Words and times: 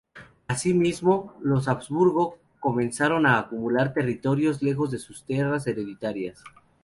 Asimismo, 0.47 1.35
los 1.43 1.67
Habsburgo 1.67 2.39
comenzaron 2.59 3.27
a 3.27 3.37
acumular 3.37 3.93
territorios 3.93 4.63
lejos 4.63 4.89
de 4.89 4.97
sus 4.97 5.23
tierras 5.25 5.67
hereditarias. 5.67 6.43